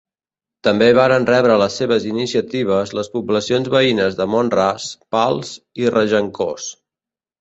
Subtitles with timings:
[0.67, 6.73] També varen rebre les seves iniciatives les poblacions veïnes de Mont-ras, Pals i Regencós.